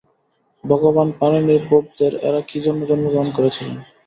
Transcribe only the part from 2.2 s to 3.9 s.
এঁরা কী জন্যে জন্মগ্রহণ করেছিলেন?